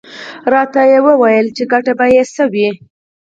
[0.51, 2.69] _راته ووايه چې ګټه به يې څه وي؟